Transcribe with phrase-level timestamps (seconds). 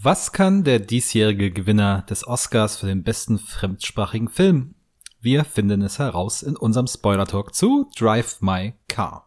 [0.00, 4.74] Was kann der diesjährige Gewinner des Oscars für den besten fremdsprachigen Film?
[5.20, 9.22] Wir finden es heraus in unserem Spoiler Talk zu Drive My Car.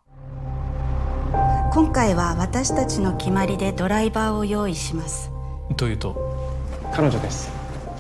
[1.71, 5.29] 今回は私たちの決まりでドライバーを用意します
[5.77, 6.15] というと
[6.91, 7.51] 彼女です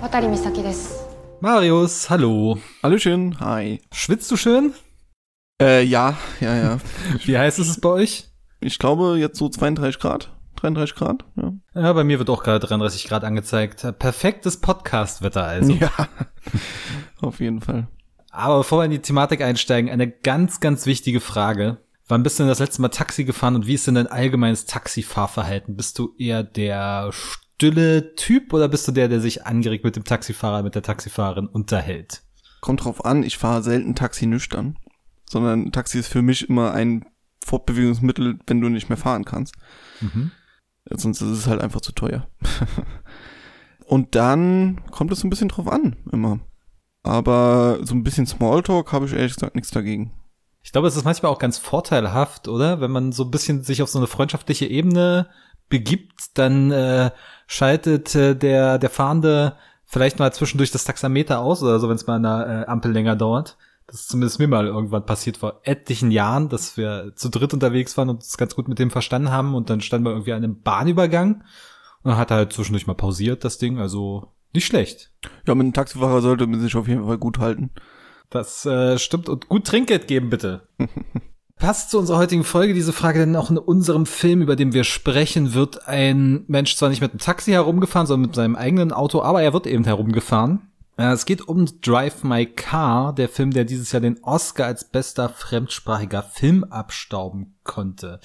[0.01, 1.07] 渡美咲です
[1.41, 2.57] Marius, hallo.
[2.81, 3.81] Hallöchen, hi.
[3.93, 4.73] Schwitzt du schön?
[5.61, 6.77] Äh, ja, ja, ja.
[7.25, 8.29] Wie heiß ist es bei euch?
[8.59, 10.31] Ich glaube jetzt so 32 Grad.
[10.64, 11.52] 33 Grad, ja.
[11.74, 13.86] Ja, bei mir wird auch gerade 33 Grad angezeigt.
[13.98, 15.72] Perfektes Podcast-Wetter also.
[15.72, 15.90] Ja,
[17.20, 17.88] auf jeden Fall.
[18.30, 21.78] Aber bevor wir in die Thematik einsteigen, eine ganz, ganz wichtige Frage.
[22.06, 24.66] Wann bist du denn das letzte Mal Taxi gefahren und wie ist denn dein allgemeines
[24.66, 25.76] Taxifahrverhalten?
[25.76, 30.04] Bist du eher der stille Typ oder bist du der, der sich angeregt mit dem
[30.04, 32.22] Taxifahrer, mit der Taxifahrerin unterhält?
[32.60, 34.78] Kommt drauf an, ich fahre selten Taxi nüchtern,
[35.28, 37.06] sondern Taxi ist für mich immer ein
[37.44, 39.54] Fortbewegungsmittel, wenn du nicht mehr fahren kannst.
[40.00, 40.30] Mhm.
[40.90, 42.26] Sonst ist es halt einfach zu teuer.
[43.86, 46.40] Und dann kommt es so ein bisschen drauf an, immer.
[47.02, 50.12] Aber so ein bisschen Smalltalk habe ich ehrlich gesagt nichts dagegen.
[50.62, 52.80] Ich glaube, es ist manchmal auch ganz vorteilhaft, oder?
[52.80, 55.28] Wenn man so ein bisschen sich auf so eine freundschaftliche Ebene
[55.68, 57.10] begibt, dann äh,
[57.46, 62.06] schaltet äh, der, der Fahrende vielleicht mal zwischendurch das Taxameter aus oder so, wenn es
[62.06, 63.58] mal an der äh, Ampel länger dauert.
[63.86, 67.96] Das ist zumindest mir mal irgendwann passiert vor etlichen Jahren, dass wir zu dritt unterwegs
[67.98, 70.42] waren und uns ganz gut mit dem verstanden haben und dann standen wir irgendwie an
[70.42, 71.44] einem Bahnübergang
[72.02, 75.10] und dann hat er halt zwischendurch mal pausiert, das Ding, also nicht schlecht.
[75.46, 77.70] Ja, mit einem Taxifahrer sollte man sich auf jeden Fall gut halten.
[78.30, 80.68] Das äh, stimmt und gut Trinkgeld geben, bitte.
[81.56, 84.84] Passt zu unserer heutigen Folge diese Frage, denn auch in unserem Film, über den wir
[84.84, 89.22] sprechen, wird ein Mensch zwar nicht mit einem Taxi herumgefahren, sondern mit seinem eigenen Auto,
[89.22, 90.72] aber er wird eben herumgefahren.
[90.96, 94.84] Äh, Es geht um Drive My Car, der Film, der dieses Jahr den Oscar als
[94.84, 98.20] bester fremdsprachiger Film abstauben konnte.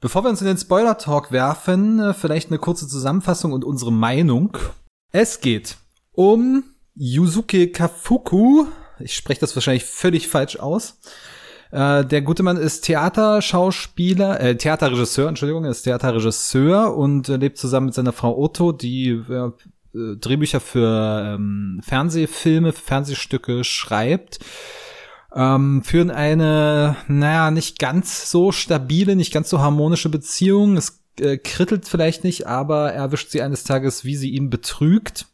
[0.00, 4.56] Bevor wir uns in den Spoiler-Talk werfen, äh, vielleicht eine kurze Zusammenfassung und unsere Meinung.
[5.12, 5.76] Es geht
[6.12, 6.64] um
[6.94, 8.66] Yuzuki Kafuku.
[8.98, 11.00] Ich spreche das wahrscheinlich völlig falsch aus.
[11.72, 17.94] Äh, der gute Mann ist Theaterschauspieler, äh, Theaterregisseur, Entschuldigung, ist Theaterregisseur und lebt zusammen mit
[17.94, 19.50] seiner Frau Otto, die äh,
[19.94, 24.38] äh, Drehbücher für ähm, Fernsehfilme, für Fernsehstücke schreibt.
[25.34, 30.76] Ähm, führen eine, naja, nicht ganz so stabile, nicht ganz so harmonische Beziehung.
[30.76, 35.26] Es äh, krittelt vielleicht nicht, aber er erwischt sie eines Tages, wie sie ihn betrügt.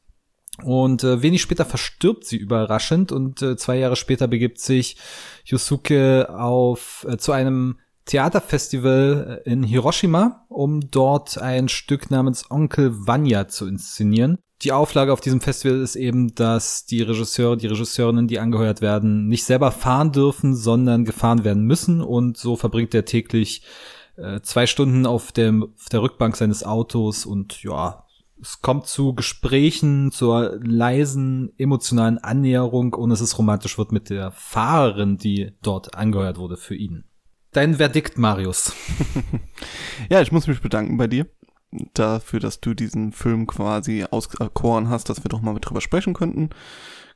[0.63, 4.97] Und äh, wenig später verstirbt sie überraschend und äh, zwei Jahre später begibt sich
[5.45, 13.07] Yusuke auf äh, zu einem Theaterfestival äh, in Hiroshima, um dort ein Stück namens Onkel
[13.07, 14.39] Vanya zu inszenieren.
[14.63, 19.27] Die Auflage auf diesem Festival ist eben, dass die Regisseure, die Regisseurinnen, die angeheuert werden,
[19.27, 22.03] nicht selber fahren dürfen, sondern gefahren werden müssen.
[22.03, 23.63] Und so verbringt er täglich
[24.17, 28.05] äh, zwei Stunden auf, dem, auf der Rückbank seines Autos und ja,
[28.43, 34.31] es kommt zu Gesprächen, zur leisen emotionalen Annäherung und es ist romantisch wird mit der
[34.33, 37.05] Fahrerin, die dort angeheuert wurde für ihn.
[37.53, 38.73] Dein Verdikt, Marius.
[40.09, 41.27] Ja, ich muss mich bedanken bei dir
[41.95, 46.15] dafür, dass du diesen Film quasi auserkoren hast, dass wir doch mal mit drüber sprechen
[46.15, 46.51] könnten.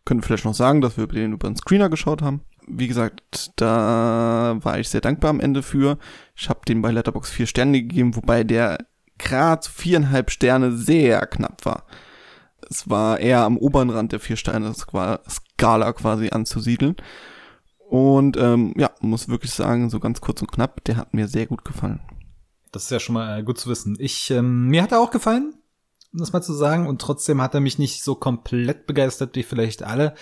[0.05, 2.43] Können vielleicht noch sagen, dass wir den über den Screener geschaut haben.
[2.67, 5.99] Wie gesagt, da war ich sehr dankbar am Ende für.
[6.37, 8.79] Ich habe den bei Letterbox vier Sterne gegeben, wobei der
[9.19, 11.85] gerade viereinhalb Sterne sehr knapp war.
[12.71, 16.97] Es war eher am oberen Rand der vier Sterne Skala quasi anzusiedeln.
[17.89, 21.47] Und ähm, ja, muss wirklich sagen, so ganz kurz und knapp, der hat mir sehr
[21.47, 22.01] gut gefallen.
[22.75, 23.97] Das ist ja schon mal äh, gut zu wissen.
[23.99, 25.55] Ich, ähm, mir hat er auch gefallen,
[26.13, 29.43] um das mal zu sagen, und trotzdem hat er mich nicht so komplett begeistert wie
[29.43, 30.15] vielleicht alle.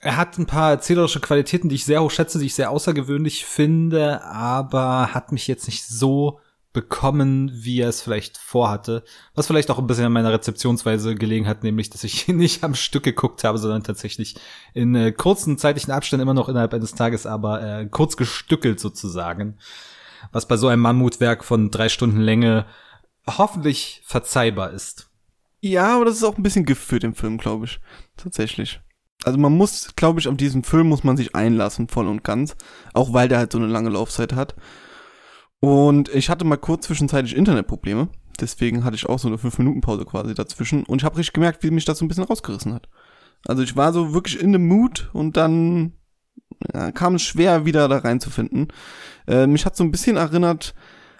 [0.00, 3.44] Er hat ein paar erzählerische Qualitäten, die ich sehr hoch schätze, die ich sehr außergewöhnlich
[3.44, 6.40] finde, aber hat mich jetzt nicht so
[6.76, 9.02] bekommen, wie er es vielleicht vorhatte.
[9.34, 12.74] Was vielleicht auch ein bisschen an meiner Rezeptionsweise gelegen hat, nämlich, dass ich nicht am
[12.74, 14.36] Stück geguckt habe, sondern tatsächlich
[14.74, 19.56] in äh, kurzen zeitlichen Abständen immer noch innerhalb eines Tages, aber äh, kurz gestückelt sozusagen.
[20.32, 22.66] Was bei so einem Mammutwerk von drei Stunden Länge
[23.26, 25.10] hoffentlich verzeihbar ist.
[25.60, 27.80] Ja, aber das ist auch ein bisschen Gift für den Film, glaube ich.
[28.16, 28.80] Tatsächlich.
[29.24, 32.56] Also man muss, glaube ich, auf diesen Film muss man sich einlassen, voll und ganz.
[32.92, 34.54] Auch weil der halt so eine lange Laufzeit hat.
[35.60, 38.08] Und ich hatte mal kurz zwischenzeitlich Internetprobleme.
[38.38, 40.84] Deswegen hatte ich auch so eine 5-Minuten-Pause quasi dazwischen.
[40.84, 42.88] Und ich habe richtig gemerkt, wie mich das so ein bisschen rausgerissen hat.
[43.46, 45.94] Also ich war so wirklich in dem Mood und dann
[46.72, 48.68] ja, kam es schwer, wieder da reinzufinden.
[49.26, 50.74] Äh, mich hat so ein bisschen erinnert,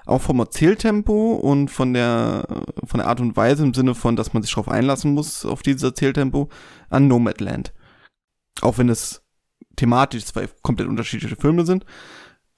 [0.07, 2.47] auch vom Erzähltempo und von der,
[2.85, 5.63] von der Art und Weise im Sinne von, dass man sich darauf einlassen muss, auf
[5.63, 6.49] dieses Erzähltempo,
[6.89, 7.73] an Nomadland.
[8.61, 9.23] Auch wenn es
[9.75, 11.85] thematisch zwei komplett unterschiedliche Filme sind,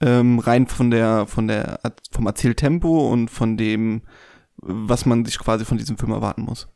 [0.01, 1.79] ähm, rein von der, von der,
[2.11, 4.03] vom Erzähltempo und von dem,
[4.57, 6.69] was man sich quasi von diesem Film erwarten muss.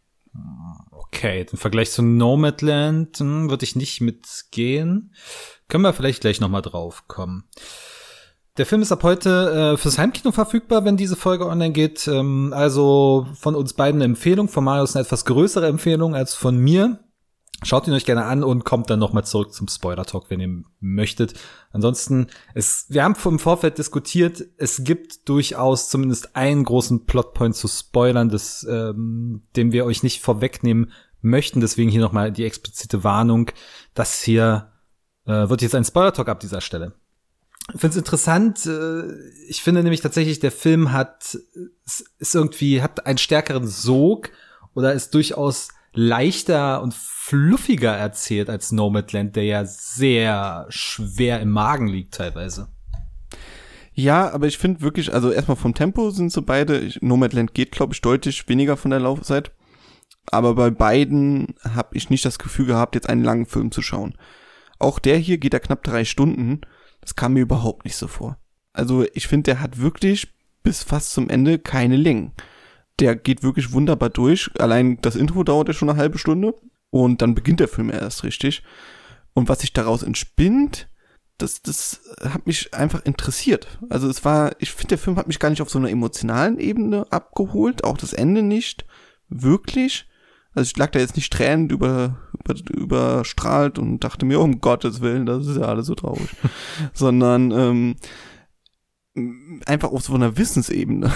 [1.15, 5.13] Okay, im Vergleich zu Nomadland hm, würde ich nicht mitgehen.
[5.68, 7.44] Können wir vielleicht gleich nochmal drauf kommen.
[8.57, 12.07] Der Film ist ab heute äh, fürs Heimkino verfügbar, wenn diese Folge online geht.
[12.07, 14.48] Ähm, also von uns beiden eine Empfehlung.
[14.48, 17.00] Von Marius eine etwas größere Empfehlung als von mir.
[17.62, 21.36] Schaut ihn euch gerne an und kommt dann nochmal zurück zum Spoiler-Talk, wenn ihr möchtet.
[21.71, 27.68] Ansonsten, es, wir haben im Vorfeld diskutiert, es gibt durchaus zumindest einen großen Plotpoint zu
[27.68, 30.92] spoilern, das, ähm, den wir euch nicht vorwegnehmen
[31.24, 31.62] möchten.
[31.62, 33.52] Deswegen hier nochmal die explizite Warnung.
[33.94, 34.72] Das hier
[35.25, 36.94] äh, wird jetzt ein Spoiler-Talk ab dieser Stelle.
[37.74, 38.66] Ich finde es interessant.
[38.66, 39.04] Äh,
[39.48, 41.38] ich finde nämlich tatsächlich, der Film hat,
[42.20, 44.30] ist irgendwie, hat einen stärkeren Sog
[44.74, 51.88] oder ist durchaus leichter und fluffiger erzählt als Nomadland, der ja sehr schwer im Magen
[51.88, 52.68] liegt teilweise.
[53.94, 57.94] Ja, aber ich finde wirklich, also erstmal vom Tempo sind so beide, Nomadland geht, glaube
[57.94, 59.52] ich, deutlich weniger von der Laufzeit.
[60.31, 64.16] Aber bei beiden habe ich nicht das Gefühl gehabt, jetzt einen langen Film zu schauen.
[64.80, 66.62] Auch der hier geht ja knapp drei Stunden.
[67.02, 68.38] Das kam mir überhaupt nicht so vor.
[68.72, 70.34] Also ich finde, der hat wirklich
[70.64, 72.31] bis fast zum Ende keine Längen
[73.00, 74.50] der geht wirklich wunderbar durch.
[74.60, 76.56] Allein das Intro dauert ja schon eine halbe Stunde
[76.90, 78.64] und dann beginnt der Film erst richtig.
[79.34, 80.88] Und was sich daraus entspinnt,
[81.38, 83.80] das, das hat mich einfach interessiert.
[83.90, 86.60] Also es war, ich finde, der Film hat mich gar nicht auf so einer emotionalen
[86.60, 88.86] Ebene abgeholt, auch das Ende nicht
[89.28, 90.08] wirklich.
[90.56, 95.02] Also ich lag da jetzt nicht tränend über, über, überstrahlt und dachte mir, um Gottes
[95.02, 96.30] Willen, das ist ja alles so traurig.
[96.94, 97.96] Sondern ähm,
[99.66, 101.12] einfach auf so einer Wissensebene.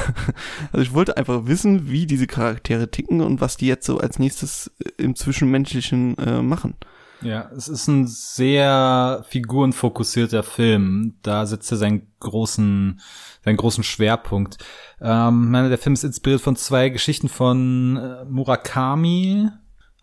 [0.71, 4.19] Also ich wollte einfach wissen, wie diese Charaktere ticken und was die jetzt so als
[4.19, 6.75] nächstes im Zwischenmenschlichen äh, machen.
[7.21, 11.17] Ja, es ist ein sehr figurenfokussierter Film.
[11.23, 13.01] Da setzt er seinen großen,
[13.43, 14.57] seinen großen Schwerpunkt.
[15.01, 19.49] Ähm, meine, der Film ist inspiriert von zwei Geschichten von äh, Murakami.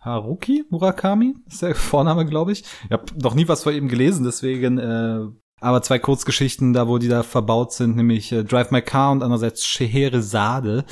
[0.01, 2.65] Haruki Murakami ist der Vorname, glaube ich.
[2.85, 5.21] Ich habe noch nie was von ihm gelesen, deswegen äh,
[5.61, 9.23] aber zwei Kurzgeschichten da, wo die da verbaut sind, nämlich äh, Drive My Car und
[9.23, 10.85] andererseits Scheherazade,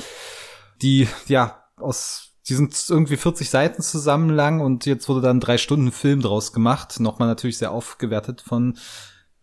[0.81, 5.57] die ja aus die sind irgendwie 40 Seiten zusammen lang und jetzt wurde dann drei
[5.57, 6.99] Stunden Film draus gemacht.
[6.99, 8.77] Nochmal natürlich sehr aufgewertet von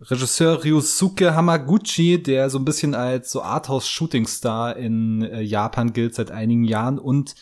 [0.02, 6.30] Regisseur Ryusuke Hamaguchi, der so ein bisschen als so Arthouse-Shooting-Star in äh, Japan gilt seit
[6.30, 7.34] einigen Jahren und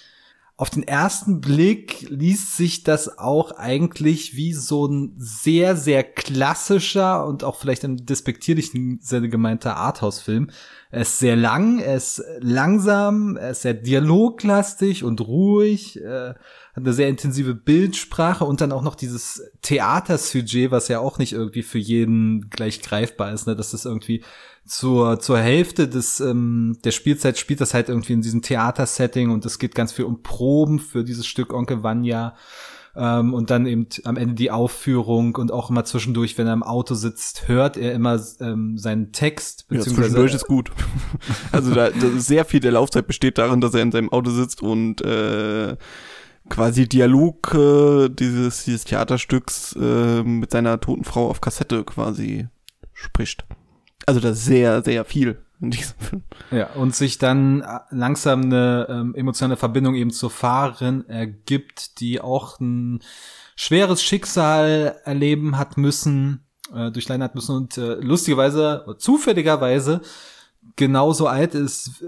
[0.61, 7.25] auf den ersten Blick liest sich das auch eigentlich wie so ein sehr, sehr klassischer
[7.25, 10.51] und auch vielleicht im despektierlichen Sinne gemeinter Arthouse-Film.
[10.91, 16.37] Er ist sehr lang, er ist langsam, er ist sehr dialoglastig und ruhig, äh, hat
[16.75, 21.63] eine sehr intensive Bildsprache und dann auch noch dieses Theatersujet, was ja auch nicht irgendwie
[21.63, 23.55] für jeden gleich greifbar ist, ne?
[23.55, 24.25] dass das irgendwie
[24.69, 29.45] zur, zur Hälfte des, ähm, der Spielzeit spielt das halt irgendwie in diesem Theatersetting und
[29.47, 32.37] es geht ganz viel um Proben für dieses Stück Onkel Vanya.
[32.97, 36.63] Ähm, und dann eben am Ende die Aufführung und auch immer zwischendurch, wenn er im
[36.63, 39.69] Auto sitzt, hört er immer ähm, seinen Text.
[39.69, 40.73] Beziehungsweise, ja, zwischendurch ist gut.
[41.53, 45.01] also da, sehr viel der Laufzeit besteht darin, dass er in seinem Auto sitzt und
[45.03, 45.77] äh,
[46.49, 52.49] quasi Dialog äh, dieses, dieses Theaterstücks äh, mit seiner toten Frau auf Kassette quasi
[52.93, 53.47] spricht.
[54.09, 56.23] Also ist sehr, sehr viel in diesem Film.
[56.51, 62.19] Ja, und sich dann äh, langsam eine ähm, emotionale Verbindung eben zur Fahrerin ergibt, die
[62.19, 63.01] auch ein
[63.55, 70.01] schweres Schicksal erleben hat müssen, äh, durchleiden hat müssen und äh, lustigerweise, zufälligerweise
[70.77, 72.05] genauso alt ist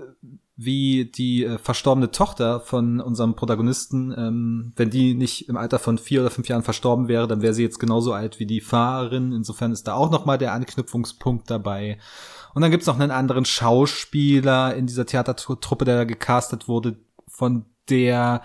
[0.62, 4.14] wie die äh, verstorbene Tochter von unserem Protagonisten.
[4.17, 7.55] Ähm, wenn die nicht im Alter von vier oder fünf Jahren verstorben wäre, dann wäre
[7.55, 9.33] sie jetzt genauso alt wie die Fahrerin.
[9.33, 11.99] Insofern ist da auch noch mal der Anknüpfungspunkt dabei.
[12.52, 18.43] Und dann gibt's noch einen anderen Schauspieler in dieser Theatertruppe, der gecastet wurde, von der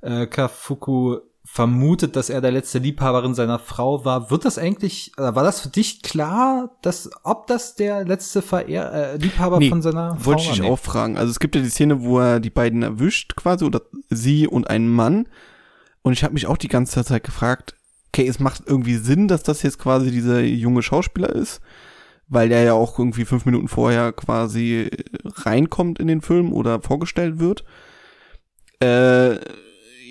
[0.00, 1.18] äh, Kafuku
[1.50, 4.30] vermutet, dass er der letzte Liebhaberin seiner Frau war.
[4.30, 9.16] Wird das eigentlich, war das für dich klar, dass, ob das der letzte Verehr, äh,
[9.16, 10.24] Liebhaber nee, von seiner Frau war?
[10.26, 11.16] Wollte ich auch fragen.
[11.16, 14.70] Also es gibt ja die Szene, wo er die beiden erwischt quasi, oder sie und
[14.70, 15.26] einen Mann.
[16.02, 17.74] Und ich habe mich auch die ganze Zeit gefragt,
[18.12, 21.60] okay, es macht irgendwie Sinn, dass das jetzt quasi dieser junge Schauspieler ist,
[22.28, 24.90] weil der ja auch irgendwie fünf Minuten vorher quasi
[25.24, 27.64] reinkommt in den Film oder vorgestellt wird.
[28.80, 29.40] Äh,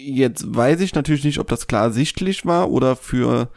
[0.10, 3.50] Jetzt weiß ich natürlich nicht, ob das klar ersichtlich war oder für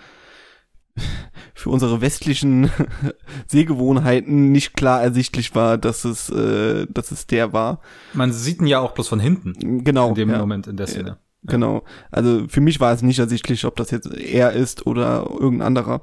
[1.54, 2.70] für unsere westlichen
[3.46, 7.80] Sehgewohnheiten nicht klar ersichtlich war, dass es, äh, dass es der war.
[8.14, 9.84] Man sieht ihn ja auch bloß von hinten.
[9.84, 10.08] Genau.
[10.08, 10.38] In dem ja.
[10.38, 11.08] Moment in der Szene.
[11.08, 11.18] Ja.
[11.44, 11.84] Genau.
[12.10, 16.02] Also für mich war es nicht ersichtlich, ob das jetzt er ist oder irgendein anderer.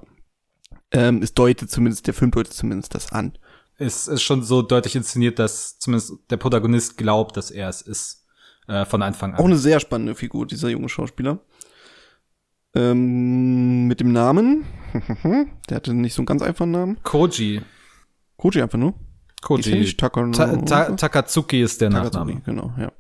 [0.92, 3.38] Ähm, es deutet zumindest, der Film deutet zumindest das an.
[3.78, 8.24] ist, ist schon so deutlich inszeniert, dass zumindest der Protagonist glaubt, dass er es ist.
[8.68, 9.40] Äh, von Anfang an.
[9.40, 11.40] Auch eine sehr spannende Figur, dieser junge Schauspieler.
[12.76, 14.66] Ähm, mit dem Namen.
[15.70, 16.98] der hatte nicht so einen ganz einfachen Namen.
[17.04, 17.62] Koji.
[18.38, 18.94] Koji einfach nur.
[19.42, 19.96] Koji.
[19.96, 22.42] Taka Ta Ta Takatsuki ist der Takatsuki, Nachname.
[22.46, 22.92] genau, ja.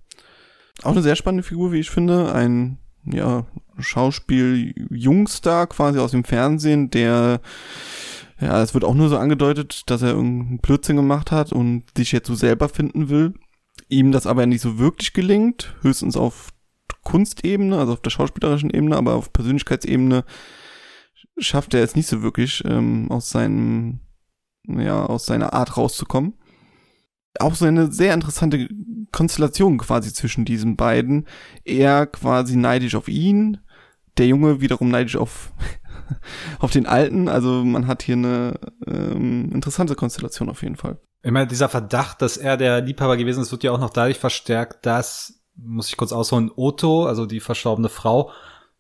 [0.83, 2.31] Auch eine sehr spannende Figur, wie ich finde.
[2.31, 3.45] Ein, ja,
[3.79, 7.41] Schauspiel-Jungstar quasi aus dem Fernsehen, der,
[8.39, 12.12] ja, es wird auch nur so angedeutet, dass er irgendeinen Blödsinn gemacht hat und sich
[12.12, 13.33] jetzt so selber finden will.
[13.89, 16.50] Ihm das aber nicht so wirklich gelingt, höchstens auf
[17.03, 20.25] Kunstebene, also auf der schauspielerischen Ebene, aber auf Persönlichkeitsebene
[21.38, 24.00] schafft er es nicht so wirklich, ähm, aus seinem,
[24.67, 26.34] ja, aus seiner Art rauszukommen.
[27.39, 28.67] Auch so eine sehr interessante
[29.12, 31.27] Konstellation quasi zwischen diesen beiden.
[31.63, 33.60] Er quasi neidisch auf ihn,
[34.17, 35.53] der Junge wiederum neidisch auf,
[36.60, 37.29] auf den Alten.
[37.29, 41.00] Also man hat hier eine ähm, interessante Konstellation auf jeden Fall.
[41.24, 44.86] Meine, dieser Verdacht, dass er der Liebhaber gewesen ist, wird ja auch noch dadurch verstärkt,
[44.86, 48.31] dass, muss ich kurz ausholen, Otto, also die verstorbene Frau,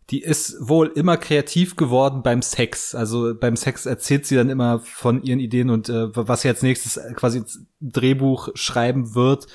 [0.09, 2.95] die ist wohl immer kreativ geworden beim Sex.
[2.95, 6.61] Also beim Sex erzählt sie dann immer von ihren Ideen und äh, was sie als
[6.61, 9.47] nächstes quasi ins Drehbuch schreiben wird.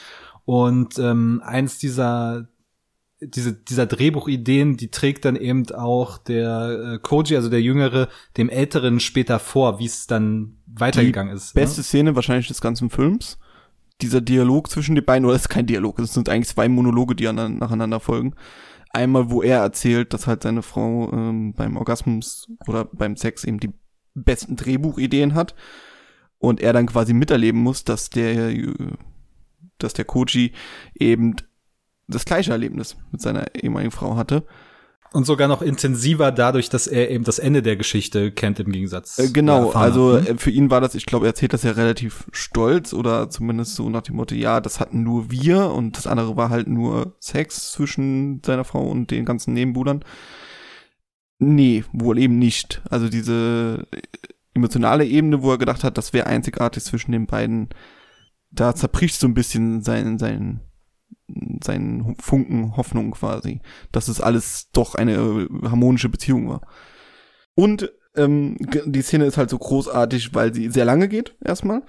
[0.44, 2.48] Und ähm, eins dieser
[3.26, 8.48] diese, dieser Drehbuchideen, die trägt dann eben auch der äh, Koji, also der Jüngere, dem
[8.48, 11.54] Älteren später vor, wie es dann weitergegangen ist.
[11.54, 11.84] Beste ne?
[11.84, 13.38] Szene wahrscheinlich des ganzen Films.
[14.00, 17.14] Dieser Dialog zwischen den beiden, oder es ist kein Dialog, es sind eigentlich zwei Monologe,
[17.14, 18.34] die an, nacheinander folgen.
[18.90, 23.60] Einmal, wo er erzählt, dass halt seine Frau ähm, beim Orgasmus oder beim Sex eben
[23.60, 23.72] die
[24.14, 25.54] besten Drehbuchideen hat
[26.38, 28.74] und er dann quasi miterleben muss, dass der, äh,
[29.78, 30.52] dass der Koji
[30.94, 31.36] eben
[32.12, 34.45] das gleiche Erlebnis mit seiner ehemaligen Frau hatte.
[35.12, 39.19] Und sogar noch intensiver dadurch, dass er eben das Ende der Geschichte kennt im Gegensatz.
[39.19, 40.28] Äh, genau, also ne?
[40.28, 43.75] äh, für ihn war das, ich glaube, er erzählt das ja relativ stolz oder zumindest
[43.75, 47.14] so nach dem Motto, ja, das hatten nur wir und das andere war halt nur
[47.21, 50.02] Sex zwischen seiner Frau und den ganzen Nebenbuhlern.
[51.38, 52.81] Nee, wohl eben nicht.
[52.88, 53.99] Also diese äh,
[54.54, 57.69] emotionale Ebene, wo er gedacht hat, das wäre einzigartig zwischen den beiden,
[58.50, 60.61] da zerbricht so ein bisschen sein, sein,
[61.62, 63.60] sein Funken Hoffnung quasi,
[63.90, 66.62] dass es alles doch eine äh, harmonische Beziehung war.
[67.54, 71.82] Und ähm, die Szene ist halt so großartig, weil sie sehr lange geht, erstmal.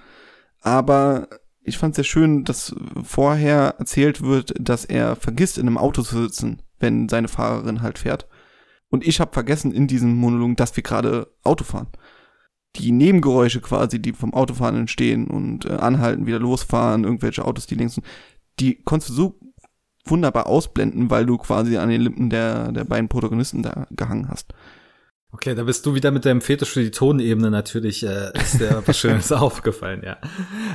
[0.61, 1.27] Aber
[1.61, 6.21] ich fand sehr schön, dass vorher erzählt wird, dass er vergisst, in einem Auto zu
[6.21, 8.27] sitzen, wenn seine Fahrerin halt fährt.
[8.89, 11.87] Und ich habe vergessen in diesem Monolog, dass wir gerade Auto fahren.
[12.75, 17.75] Die Nebengeräusche quasi, die vom Autofahren entstehen und äh, anhalten, wieder losfahren, irgendwelche Autos, die
[17.75, 18.05] links und
[18.59, 19.39] die konntest du so
[20.05, 24.53] wunderbar ausblenden, weil du quasi an den Lippen der, der beiden Protagonisten da gehangen hast.
[25.31, 28.83] Okay, da bist du wieder mit deinem Fetisch für die Tonebene natürlich, äh, ist dir
[28.85, 30.17] was Schönes aufgefallen, ja.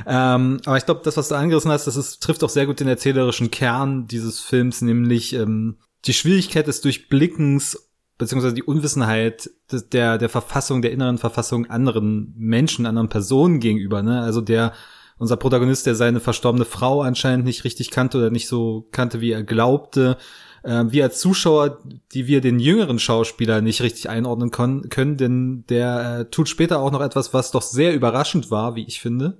[0.05, 2.81] Ähm, aber ich glaube, das, was du angerissen hast, das ist, trifft auch sehr gut
[2.81, 10.17] den erzählerischen Kern dieses Films, nämlich ähm, die Schwierigkeit des Durchblickens beziehungsweise die Unwissenheit der,
[10.17, 14.21] der Verfassung, der inneren Verfassung anderen Menschen, anderen Personen gegenüber, ne?
[14.21, 14.73] Also der,
[15.19, 19.31] unser Protagonist, der seine verstorbene Frau anscheinend nicht richtig kannte oder nicht so kannte, wie
[19.31, 20.17] er glaubte,
[20.63, 21.79] äh, wir als Zuschauer,
[22.13, 26.91] die wir den jüngeren Schauspieler nicht richtig einordnen können, denn der äh, tut später auch
[26.91, 29.37] noch etwas, was doch sehr überraschend war, wie ich finde.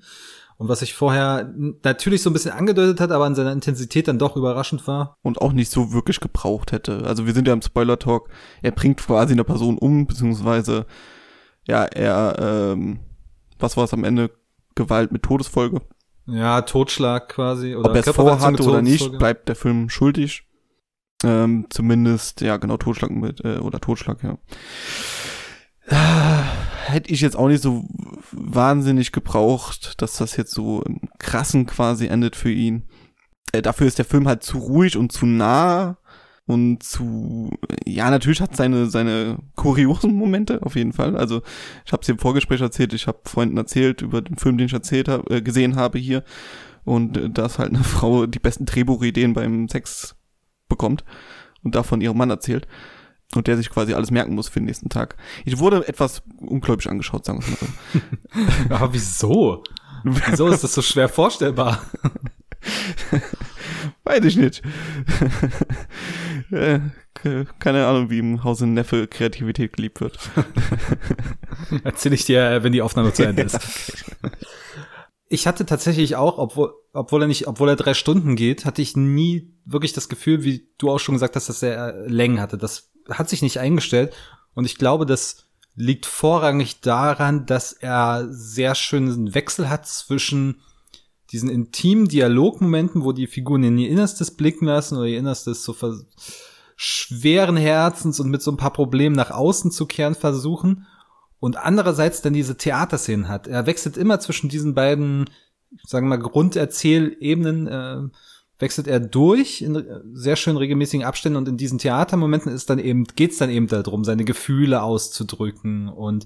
[0.58, 4.20] Und was sich vorher natürlich so ein bisschen angedeutet hat, aber in seiner Intensität dann
[4.20, 5.16] doch überraschend war.
[5.22, 7.06] Und auch nicht so wirklich gebraucht hätte.
[7.06, 8.28] Also wir sind ja im Spoiler-Talk.
[8.62, 10.86] Er bringt quasi eine Person um, beziehungsweise,
[11.66, 13.00] ja, er, ähm,
[13.58, 14.32] was war es am Ende?
[14.80, 15.82] Gewalt mit Todesfolge.
[16.26, 17.76] Ja, Totschlag quasi.
[17.76, 20.44] Oder Ob er es vorhatte oder nicht, bleibt der Film schuldig.
[21.24, 24.38] Ähm, zumindest, ja, genau, Totschlag mit, äh, oder Totschlag, ja.
[25.90, 26.44] Ah,
[26.86, 27.86] Hätte ich jetzt auch nicht so
[28.32, 32.88] wahnsinnig gebraucht, dass das jetzt so im krassen quasi endet für ihn.
[33.52, 35.99] Äh, dafür ist der Film halt zu ruhig und zu nah
[36.50, 37.52] und zu,
[37.86, 41.16] ja, natürlich hat seine, seine kuriosen Momente, auf jeden Fall.
[41.16, 41.44] Also,
[41.86, 44.74] ich habe es im Vorgespräch erzählt, ich habe Freunden erzählt über den Film, den ich
[44.74, 46.24] erzählt hab, äh, gesehen habe hier.
[46.86, 50.16] Und äh, dass halt eine Frau die besten Drehbuchideen beim Sex
[50.70, 51.06] bekommt
[51.62, 52.68] und davon ihrem Mann erzählt.
[53.36, 55.18] Und der sich quasi alles merken muss für den nächsten Tag.
[55.46, 58.74] Ich wurde etwas ungläubig angeschaut, sagen wir mal so.
[58.74, 59.64] Aber wieso?
[60.04, 61.84] Wieso ist das so schwer vorstellbar?
[64.04, 64.62] Weiß ich nicht.
[66.52, 66.80] Äh,
[67.14, 70.18] ke- Keine Ahnung, wie im Hause Neffe Kreativität geliebt wird.
[71.84, 73.60] Erzähl ich dir, äh, wenn die Aufnahme zu Ende ist.
[75.28, 78.96] Ich hatte tatsächlich auch, obwohl, obwohl er nicht, obwohl er drei Stunden geht, hatte ich
[78.98, 82.58] nie wirklich das Gefühl, wie du auch schon gesagt hast, dass er äh, Längen hatte.
[82.58, 84.14] Das hat sich nicht eingestellt.
[84.56, 90.62] Und ich glaube, das liegt vorrangig daran, dass er sehr schönen Wechsel hat zwischen
[91.32, 95.76] diesen intimen Dialogmomenten, wo die Figuren in ihr Innerstes blicken lassen oder ihr Innerstes so
[96.76, 100.88] schweren Herzens und mit so ein paar Problemen nach außen zu kehren versuchen
[101.40, 103.48] und andererseits dann diese Theaterszenen hat.
[103.48, 105.30] Er wechselt immer zwischen diesen beiden,
[105.86, 108.02] sagen wir mal, Grunderzählebenen, äh,
[108.60, 109.84] wechselt er durch in
[110.14, 114.04] sehr schön regelmäßigen Abständen und in diesen Theatermomenten ist dann eben, geht's dann eben darum,
[114.04, 116.26] seine Gefühle auszudrücken und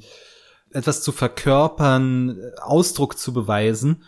[0.71, 4.03] etwas zu verkörpern, Ausdruck zu beweisen.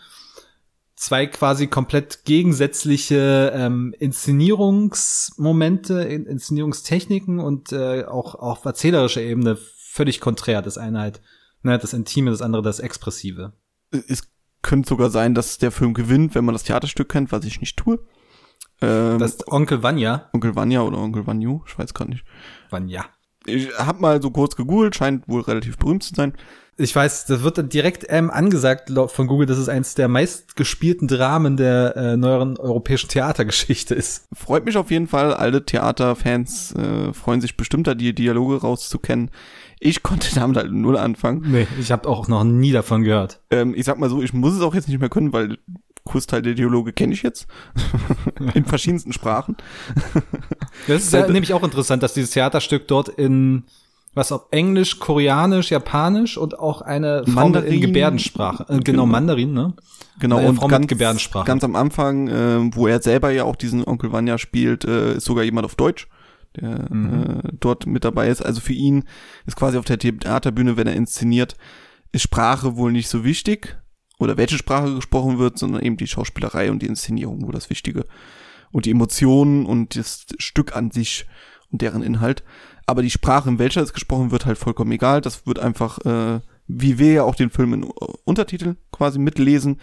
[0.96, 10.62] Zwei quasi komplett gegensätzliche ähm, Inszenierungsmomente, Inszenierungstechniken und äh, auch auf erzählerischer Ebene völlig konträr.
[10.62, 11.20] Das eine halt
[11.62, 13.52] ne, das Intime, das andere das Expressive.
[13.90, 14.28] Es
[14.62, 17.76] könnte sogar sein, dass der Film gewinnt, wenn man das Theaterstück kennt, was ich nicht
[17.76, 17.98] tue.
[18.80, 20.30] Ähm, das ist Onkel Vanya.
[20.32, 22.24] Onkel Vanya oder Onkel Vanyu, ich weiß gerade nicht.
[22.70, 23.04] Vanya.
[23.44, 26.32] Ich hab mal so kurz gegoogelt, scheint wohl relativ berühmt zu sein.
[26.78, 31.08] Ich weiß, das wird dann direkt ähm, angesagt von Google, dass es eins der meistgespielten
[31.08, 34.28] Dramen der äh, neueren europäischen Theatergeschichte ist.
[34.34, 35.32] Freut mich auf jeden Fall.
[35.32, 39.30] Alle Theaterfans äh, freuen sich bestimmt da die Dialoge rauszukennen.
[39.80, 41.50] Ich konnte damit halt null anfangen.
[41.50, 43.40] Nee, ich habe auch noch nie davon gehört.
[43.50, 45.56] Ähm, ich sag mal so, ich muss es auch jetzt nicht mehr können, weil
[46.04, 47.46] Großteil der Dialoge kenne ich jetzt.
[48.54, 49.56] in verschiedensten Sprachen.
[50.86, 53.64] das ist ja nämlich auch interessant, dass dieses Theaterstück dort in
[54.16, 58.62] was auf Englisch, Koreanisch, Japanisch und auch eine Frau Mandarin, in Gebärdensprache.
[58.62, 59.74] Äh, genau, genau, Mandarin, ne?
[60.18, 61.46] Genau, eine und Frau ganz, Gebärdensprache.
[61.46, 65.26] ganz am Anfang, äh, wo er selber ja auch diesen Onkel Vanya spielt, äh, ist
[65.26, 66.08] sogar jemand auf Deutsch,
[66.58, 67.40] der mhm.
[67.44, 68.40] äh, dort mit dabei ist.
[68.40, 69.04] Also für ihn
[69.44, 71.54] ist quasi auf der Theaterbühne, wenn er inszeniert,
[72.10, 73.76] ist Sprache wohl nicht so wichtig
[74.18, 78.06] oder welche Sprache gesprochen wird, sondern eben die Schauspielerei und die Inszenierung, wo das Wichtige
[78.72, 81.26] und die Emotionen und das Stück an sich
[81.70, 82.42] und deren Inhalt.
[82.86, 85.20] Aber die Sprache, in welcher es gesprochen wird, halt vollkommen egal.
[85.20, 87.84] Das wird einfach, äh, wie wir ja auch den Film in
[88.24, 89.80] Untertitel quasi mitlesen,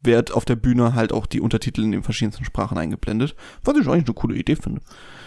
[0.00, 3.34] wird auf der Bühne halt auch die Untertitel in den verschiedensten Sprachen eingeblendet.
[3.64, 4.80] Was ich eigentlich eine coole Idee finde.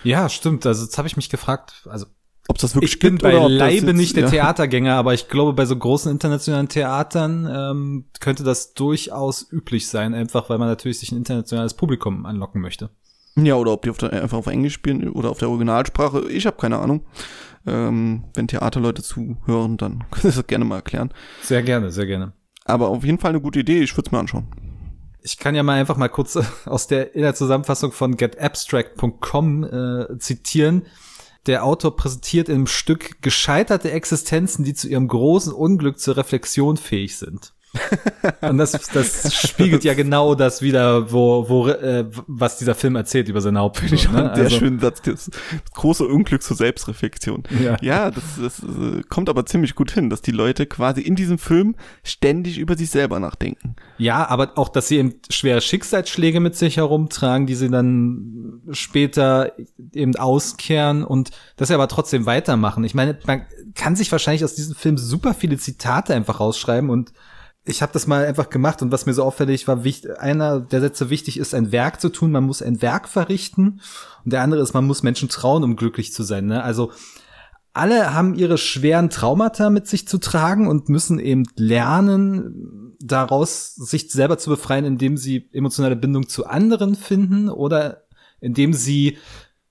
[0.04, 0.66] Ja, stimmt.
[0.66, 2.06] Also jetzt habe ich mich gefragt, also
[2.48, 4.30] ob das wirklich ich bin bei Leibe jetzt, nicht der ja.
[4.30, 10.16] Theatergänger, aber ich glaube, bei so großen internationalen Theatern ähm, könnte das durchaus üblich sein,
[10.16, 12.90] einfach weil man natürlich sich ein internationales Publikum anlocken möchte.
[13.46, 16.30] Ja, oder ob die auf der, einfach auf Englisch spielen oder auf der Originalsprache.
[16.30, 17.06] Ich habe keine Ahnung.
[17.68, 21.12] Ähm, wenn Theaterleute zuhören, dann können Sie das gerne mal erklären.
[21.42, 22.34] Sehr gerne, sehr gerne.
[22.66, 23.82] Aber auf jeden Fall eine gute Idee.
[23.82, 24.48] Ich würde es mir anschauen.
[25.22, 30.18] Ich kann ja mal einfach mal kurz aus der in der Zusammenfassung von getabstract.com äh,
[30.20, 30.84] zitieren.
[31.46, 37.18] Der Autor präsentiert im Stück gescheiterte Existenzen, die zu ihrem großen Unglück zur Reflexion fähig
[37.18, 37.54] sind.
[38.42, 43.30] Und das, das spiegelt ja genau das wieder, wo, wo, äh, was dieser Film erzählt
[43.30, 43.98] über seine Hauptfigur.
[43.98, 44.32] Ich ne?
[44.36, 45.30] Der also, schöne Satz, das
[45.74, 47.44] große Unglück zur Selbstreflexion.
[47.64, 51.16] Ja, ja das, das äh, kommt aber ziemlich gut hin, dass die Leute quasi in
[51.16, 53.76] diesem Film ständig über sich selber nachdenken.
[53.98, 59.54] Ja, aber auch, dass sie eben schwere Schicksalsschläge mit sich herumtragen, die sie dann später
[59.94, 62.84] eben auskehren und dass sie aber trotzdem weitermachen.
[62.84, 63.44] Ich meine, man
[63.76, 67.14] kann sich wahrscheinlich aus diesem Film super viele Zitate einfach rausschreiben und
[67.66, 69.84] ich habe das mal einfach gemacht und was mir so auffällig war,
[70.18, 73.82] einer der Sätze wichtig ist, ein Werk zu tun, man muss ein Werk verrichten
[74.24, 76.46] und der andere ist, man muss Menschen trauen, um glücklich zu sein.
[76.46, 76.64] Ne?
[76.64, 76.92] Also
[77.74, 84.12] alle haben ihre schweren Traumata mit sich zu tragen und müssen eben lernen, daraus sich
[84.12, 88.04] selber zu befreien, indem sie emotionale Bindung zu anderen finden oder
[88.42, 89.18] indem sie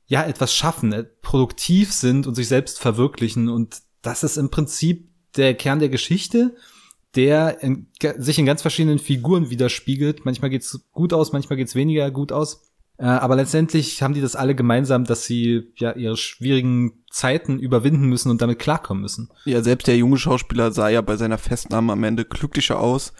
[0.06, 3.48] ja etwas schaffen, äh, produktiv sind und sich selbst verwirklichen.
[3.48, 6.54] Und das ist im Prinzip der Kern der Geschichte
[7.18, 10.24] der in, sich in ganz verschiedenen Figuren widerspiegelt.
[10.24, 12.70] Manchmal geht's gut aus, manchmal geht's weniger gut aus.
[12.96, 18.06] Äh, aber letztendlich haben die das alle gemeinsam, dass sie ja ihre schwierigen Zeiten überwinden
[18.06, 19.30] müssen und damit klarkommen müssen.
[19.46, 23.12] Ja, selbst der junge Schauspieler sah ja bei seiner Festnahme am Ende glücklicher aus,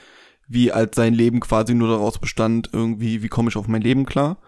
[0.47, 4.07] wie als sein Leben quasi nur daraus bestand, irgendwie, wie komme ich auf mein Leben
[4.07, 4.39] klar?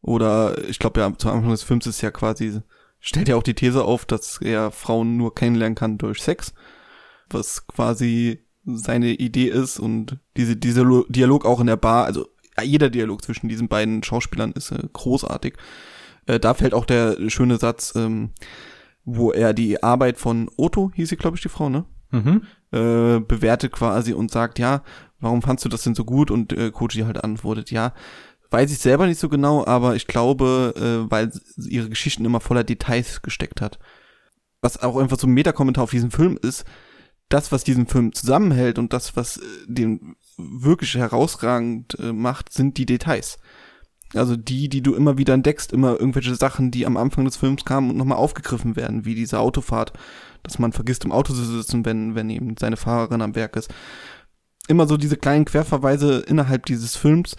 [0.00, 2.60] Oder ich glaube ja, zu Anfang des Films ist ja quasi,
[2.98, 6.54] stellt ja auch die These auf, dass er Frauen nur kennenlernen kann durch Sex,
[7.28, 12.26] was quasi seine Idee ist und diese, dieser Dialog auch in der Bar, also
[12.62, 15.54] jeder Dialog zwischen diesen beiden Schauspielern ist äh, großartig.
[16.26, 18.30] Äh, da fällt auch der schöne Satz, ähm,
[19.04, 21.84] wo er die Arbeit von Otto, hieß sie, glaube ich, die Frau, ne?
[22.10, 22.42] Mhm.
[22.72, 24.82] Äh, bewertet quasi und sagt, ja,
[25.20, 26.30] warum fandst du das denn so gut?
[26.30, 27.92] Und äh, Koji halt antwortet, ja,
[28.50, 31.30] weiß ich selber nicht so genau, aber ich glaube, äh, weil
[31.68, 33.78] ihre Geschichten immer voller Details gesteckt hat.
[34.60, 36.64] Was auch einfach so ein Metakommentar auf diesen Film ist,
[37.28, 42.78] das, was diesen Film zusammenhält und das, was äh, den wirklich herausragend äh, macht, sind
[42.78, 43.38] die Details.
[44.14, 47.64] Also die, die du immer wieder entdeckst, immer irgendwelche Sachen, die am Anfang des Films
[47.64, 49.92] kamen und nochmal aufgegriffen werden, wie diese Autofahrt,
[50.42, 53.72] dass man vergisst, im Auto zu sitzen, wenn, wenn eben seine Fahrerin am Werk ist.
[54.68, 57.34] Immer so diese kleinen Querverweise innerhalb dieses Films,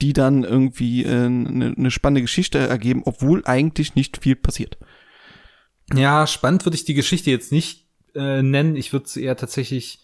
[0.00, 4.78] die dann irgendwie äh, eine, eine spannende Geschichte ergeben, obwohl eigentlich nicht viel passiert.
[5.94, 7.81] Ja, spannend würde ich die Geschichte jetzt nicht
[8.14, 8.76] äh, nennen.
[8.76, 10.00] Ich würde sie eher tatsächlich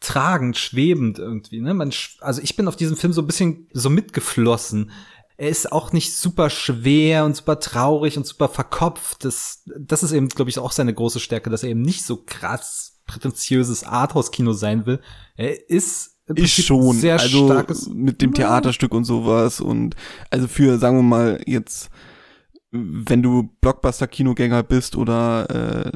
[0.00, 1.60] tragend, schwebend irgendwie.
[1.60, 1.74] Ne?
[1.74, 4.90] Man, also ich bin auf diesem Film so ein bisschen so mitgeflossen.
[5.36, 9.24] Er ist auch nicht super schwer und super traurig und super verkopft.
[9.24, 12.22] Das, das ist eben, glaube ich, auch seine große Stärke, dass er eben nicht so
[12.24, 15.00] krass prätentiöses Arthouse-Kino sein will.
[15.36, 19.96] Er ist ist schon sehr also starkes mit dem Theaterstück und sowas und
[20.30, 21.90] also für sagen wir mal jetzt
[22.72, 25.92] wenn du Blockbuster-Kinogänger bist oder äh,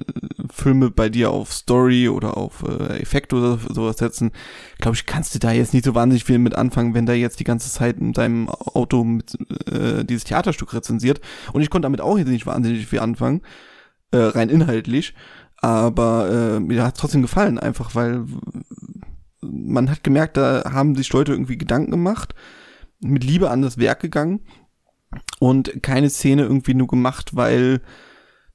[0.52, 4.30] Filme bei dir auf Story oder auf äh, Effekte oder sowas setzen,
[4.78, 7.40] glaube ich, kannst du da jetzt nicht so wahnsinnig viel mit anfangen, wenn da jetzt
[7.40, 9.38] die ganze Zeit in deinem Auto mit,
[9.72, 11.22] äh, dieses Theaterstück rezensiert.
[11.54, 13.40] Und ich konnte damit auch jetzt nicht wahnsinnig viel anfangen,
[14.10, 15.14] äh, rein inhaltlich.
[15.62, 18.26] Aber äh, mir hat trotzdem gefallen, einfach weil
[19.40, 22.34] man hat gemerkt, da haben sich Leute irgendwie Gedanken gemacht,
[23.00, 24.40] mit Liebe an das Werk gegangen
[25.38, 27.80] und keine Szene irgendwie nur gemacht, weil,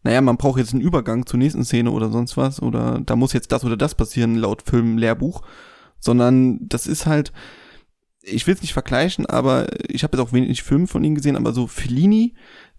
[0.04, 3.34] naja, man braucht jetzt einen Übergang zur nächsten Szene oder sonst was oder da muss
[3.34, 5.42] jetzt das oder das passieren laut Filmlehrbuch,
[6.00, 7.32] sondern das ist halt,
[8.24, 11.36] ich will es nicht vergleichen, aber ich habe jetzt auch wenig Filme von ihm gesehen,
[11.36, 12.36] aber so Fellini,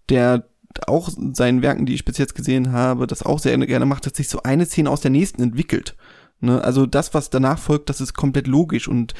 [0.09, 0.47] der
[0.87, 4.17] auch seinen Werken, die ich bis jetzt gesehen habe, das auch sehr gerne macht, dass
[4.17, 5.95] sich so eine Szene aus der nächsten entwickelt.
[6.39, 6.61] Ne?
[6.63, 9.13] Also das, was danach folgt, das ist komplett logisch und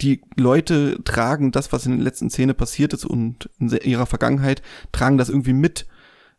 [0.00, 4.62] die Leute tragen das, was in der letzten Szene passiert ist und in ihrer Vergangenheit,
[4.92, 5.86] tragen das irgendwie mit.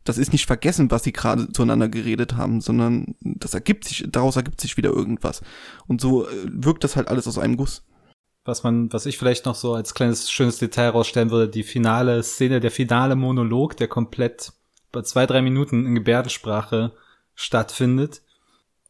[0.03, 4.35] Das ist nicht vergessen, was sie gerade zueinander geredet haben, sondern das ergibt sich, daraus
[4.35, 5.41] ergibt sich wieder irgendwas.
[5.87, 7.83] Und so äh, wirkt das halt alles aus einem Guss.
[8.43, 12.21] Was man, was ich vielleicht noch so als kleines schönes Detail rausstellen würde, die finale
[12.21, 14.53] Szene, der finale Monolog, der komplett
[14.91, 16.93] bei zwei, drei Minuten in Gebärdensprache
[17.33, 18.21] stattfindet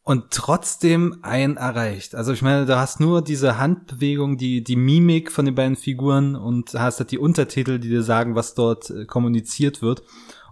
[0.06, 2.14] und trotzdem ein erreicht.
[2.14, 6.36] Also ich meine, du hast nur diese Handbewegung, die, die Mimik von den beiden Figuren
[6.36, 10.04] und hast halt die Untertitel, die dir sagen, was dort äh, kommuniziert wird.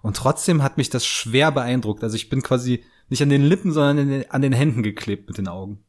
[0.03, 2.03] Und trotzdem hat mich das schwer beeindruckt.
[2.03, 5.39] Also ich bin quasi nicht an den Lippen, sondern den, an den Händen geklebt mit
[5.39, 5.85] den Augen.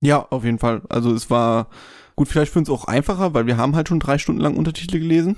[0.00, 0.82] Ja, auf jeden Fall.
[0.88, 1.70] Also es war
[2.14, 5.00] gut, vielleicht für uns auch einfacher, weil wir haben halt schon drei Stunden lang Untertitel
[5.00, 5.34] gelesen.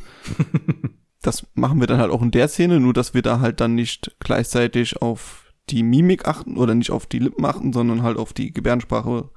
[1.22, 3.74] das machen wir dann halt auch in der Szene, nur dass wir da halt dann
[3.74, 8.32] nicht gleichzeitig auf die Mimik achten oder nicht auf die Lippen achten, sondern halt auf
[8.32, 9.30] die Gebärdensprache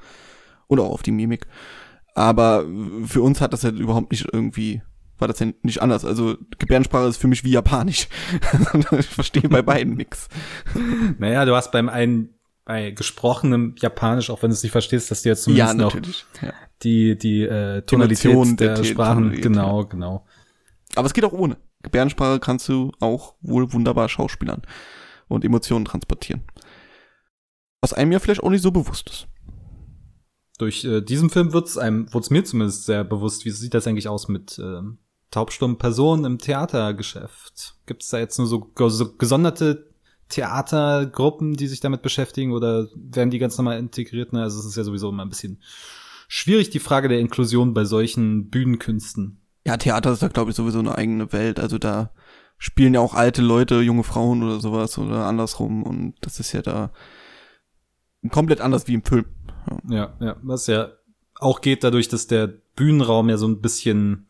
[0.68, 1.48] oder auch auf die Mimik.
[2.16, 2.66] Aber
[3.06, 4.82] für uns hat das ja überhaupt nicht irgendwie,
[5.18, 6.06] war das ja nicht anders.
[6.06, 8.08] Also Gebärdensprache ist für mich wie Japanisch.
[9.00, 10.28] ich verstehe bei beiden nix.
[11.18, 12.30] Naja, du hast beim einen
[12.66, 15.96] bei gesprochenem Japanisch, auch wenn du es nicht verstehst, dass du jetzt zumindest ja, noch
[15.96, 16.54] ja.
[16.82, 19.88] die, die äh, Tonalität der, der Sprachen, Tonalität, genau, ja.
[19.88, 20.26] genau.
[20.96, 21.58] Aber es geht auch ohne.
[21.82, 24.62] Gebärdensprache kannst du auch wohl wunderbar schauspielern
[25.34, 26.44] und Emotionen transportieren.
[27.82, 29.28] Was einem ja vielleicht auch nicht so bewusst ist.
[30.58, 33.88] Durch äh, diesen Film wird's einem, wurde es mir zumindest sehr bewusst, wie sieht das
[33.88, 34.82] eigentlich aus mit äh,
[35.32, 37.76] taubstummen Personen im Theatergeschäft?
[37.86, 39.90] Gibt es da jetzt nur so, so gesonderte
[40.30, 44.32] Theatergruppen, die sich damit beschäftigen oder werden die ganz normal integriert?
[44.32, 44.42] Ne?
[44.42, 45.62] Also es ist ja sowieso immer ein bisschen
[46.28, 49.42] schwierig, die Frage der Inklusion bei solchen Bühnenkünsten.
[49.66, 51.60] Ja, Theater ist da, glaube ich, sowieso eine eigene Welt.
[51.60, 52.12] Also da
[52.58, 56.62] spielen ja auch alte Leute, junge Frauen oder sowas oder andersrum und das ist ja
[56.62, 56.92] da
[58.30, 59.26] komplett anders wie im Film.
[59.90, 60.90] Ja, ja, ja was ja
[61.40, 64.28] auch geht dadurch, dass der Bühnenraum ja so ein bisschen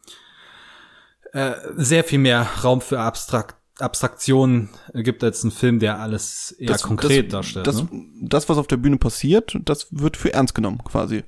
[1.31, 6.67] äh, sehr viel mehr Raum für Abstrakt Abstraktion gibt als ein Film, der alles eher
[6.67, 7.67] das, konkret das, darstellt.
[7.67, 8.05] Das, ne?
[8.21, 11.23] das, was auf der Bühne passiert, das wird für ernst genommen quasi.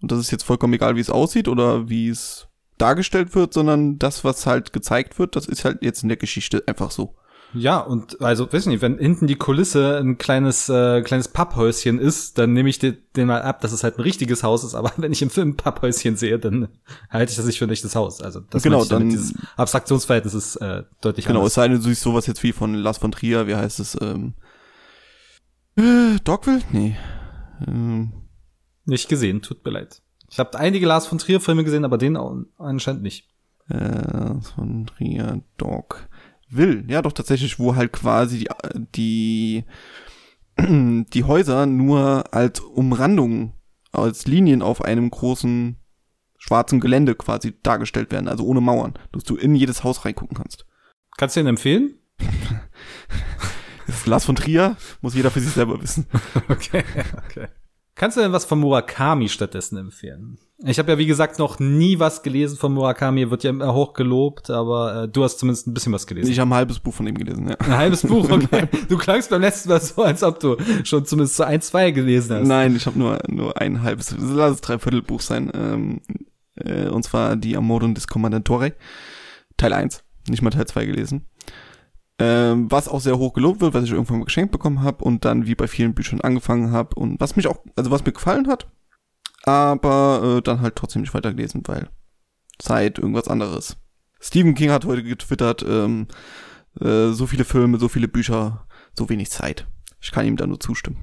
[0.00, 2.48] Und das ist jetzt vollkommen egal, wie es aussieht oder wie es
[2.80, 6.62] dargestellt wird, sondern das, was halt gezeigt wird, das ist halt jetzt in der Geschichte
[6.66, 7.14] einfach so.
[7.52, 12.38] Ja, und also, weiß nicht, wenn hinten die Kulisse ein kleines, äh, kleines Papphäuschen ist,
[12.38, 14.92] dann nehme ich den, den mal ab, dass es halt ein richtiges Haus ist, aber
[14.98, 16.68] wenn ich im Film ein Papphäuschen sehe, dann
[17.08, 18.20] halte ich das nicht für ein echtes Haus.
[18.20, 21.50] Also das genau, dann dieses Abstraktionsverhältnis ist äh, deutlich Genau, anders.
[21.50, 23.98] es sei denn, du siehst sowas jetzt wie von Lars von Trier, wie heißt es,
[24.00, 24.34] ähm,
[25.76, 26.62] äh, Dogville?
[26.70, 26.96] Nee.
[27.66, 28.12] Ähm.
[28.84, 30.02] Nicht gesehen, tut mir leid.
[30.30, 32.16] Ich habe einige Lars von Trier Filme gesehen, aber den
[32.56, 33.28] anscheinend nicht.
[33.68, 36.08] Äh, von Trier Dog
[36.48, 36.84] will.
[36.88, 38.46] Ja, doch tatsächlich, wo halt quasi
[38.94, 39.64] die,
[40.56, 43.54] die, die Häuser nur als Umrandung,
[43.92, 45.76] als Linien auf einem großen
[46.38, 50.64] schwarzen Gelände quasi dargestellt werden, also ohne Mauern, dass du in jedes Haus reingucken kannst.
[51.16, 51.98] Kannst du den empfehlen?
[53.86, 56.06] das ist Lars von Trier, muss jeder für sich selber wissen.
[56.48, 56.84] okay,
[57.26, 57.48] okay.
[58.00, 60.38] Kannst du denn was von Murakami stattdessen empfehlen?
[60.64, 63.92] Ich habe ja, wie gesagt, noch nie was gelesen von Murakami, wird ja immer hoch
[63.92, 66.32] gelobt, aber äh, du hast zumindest ein bisschen was gelesen.
[66.32, 67.56] Ich habe ein halbes Buch von ihm gelesen, ja.
[67.56, 68.68] Ein halbes Buch, okay.
[68.88, 72.36] du klangst beim letzten Mal so, als ob du schon zumindest so ein, zwei gelesen
[72.36, 72.48] hast.
[72.48, 75.52] Nein, ich habe nur, nur ein halbes, lass es dreiviertel Buch sein.
[75.52, 76.00] Ähm,
[76.54, 78.72] äh, und zwar Die Amorun des Commandatore,
[79.58, 81.26] Teil 1, nicht mal Teil 2 gelesen.
[82.22, 85.24] Ähm, was auch sehr hoch gelobt wird, was ich irgendwann mal geschenkt bekommen habe und
[85.24, 88.46] dann wie bei vielen Büchern angefangen habe und was mich auch, also was mir gefallen
[88.46, 88.68] hat,
[89.44, 91.88] aber äh, dann halt trotzdem nicht weitergelesen, weil
[92.58, 93.78] Zeit, irgendwas anderes.
[94.20, 96.08] Stephen King hat heute getwittert, ähm,
[96.78, 99.66] äh, so viele Filme, so viele Bücher, so wenig Zeit.
[99.98, 100.98] Ich kann ihm da nur zustimmen.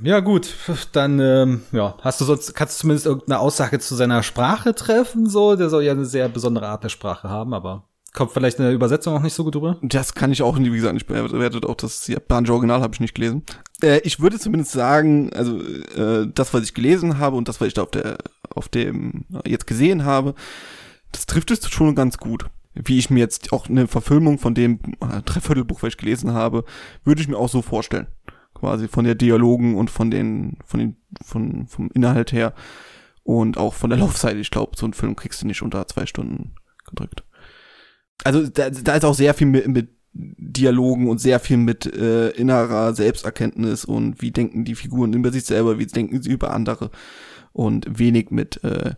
[0.00, 0.54] Ja, gut,
[0.92, 5.28] dann ähm, ja, hast du sonst, kannst du zumindest irgendeine Aussage zu seiner Sprache treffen,
[5.28, 7.87] so, der soll ja eine sehr besondere Art der Sprache haben, aber
[8.18, 9.78] kommt vielleicht in der Übersetzung auch nicht so gut rüber.
[9.80, 13.14] Das kann ich auch, wie gesagt, nicht bewertet, auch das japanische Original habe ich nicht
[13.14, 13.44] gelesen.
[13.80, 17.68] Äh, ich würde zumindest sagen, also äh, das, was ich gelesen habe und das, was
[17.68, 18.18] ich da auf der,
[18.50, 20.34] auf dem jetzt gesehen habe,
[21.12, 22.46] das trifft es schon ganz gut.
[22.74, 26.64] Wie ich mir jetzt auch eine Verfilmung von dem äh, Dreiviertelbuch, was ich gelesen habe,
[27.04, 28.08] würde ich mir auch so vorstellen
[28.54, 32.52] quasi von der Dialogen und von den, von den, von, vom Inhalt her
[33.22, 34.36] und auch von der Laufzeit.
[34.38, 37.22] Ich glaube, so einen Film kriegst du nicht unter zwei Stunden gedrückt.
[38.24, 42.30] Also da, da ist auch sehr viel mit, mit Dialogen und sehr viel mit äh,
[42.30, 46.90] innerer Selbsterkenntnis und wie denken die Figuren über sich selber, wie denken sie über andere
[47.52, 48.94] und wenig mit äh,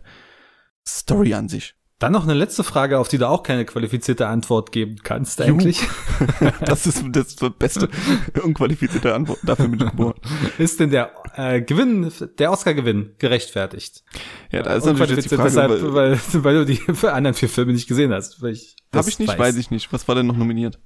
[0.87, 1.75] Story an sich.
[2.01, 5.81] Dann noch eine letzte Frage, auf die du auch keine qualifizierte Antwort geben kannst eigentlich.
[6.65, 7.89] das ist das beste
[8.43, 9.37] unqualifizierte Antwort.
[9.43, 10.15] Dafür bin ich geboren.
[10.57, 14.03] Ist denn der äh, Gewinn, der Oscar-Gewinn gerechtfertigt?
[14.51, 17.71] Ja, da ist natürlich jetzt die Frage, deshalb, weil, weil du die anderen vier Filme
[17.71, 18.41] nicht gesehen hast.
[18.41, 19.37] Weil ich Hab ich nicht, weiß.
[19.37, 19.93] weiß ich nicht.
[19.93, 20.79] Was war denn noch nominiert?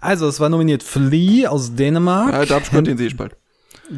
[0.00, 2.32] Also, es war nominiert Flea aus Dänemark.
[2.32, 3.36] Ja, da hab ich gehört, den sehe ich bald.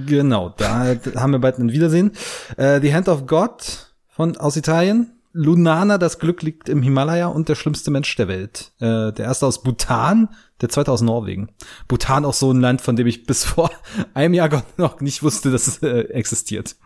[0.04, 2.10] Genau, da haben wir bald ein Wiedersehen.
[2.56, 7.48] Äh, The Hand of God von aus Italien Lunana, das Glück liegt im Himalaya und
[7.48, 8.72] der schlimmste Mensch der Welt.
[8.80, 10.28] Äh, der erste aus Bhutan,
[10.60, 11.50] der zweite aus Norwegen.
[11.86, 13.70] Bhutan auch so ein Land, von dem ich bis vor
[14.14, 16.76] einem Jahr noch nicht wusste, dass es äh, existiert.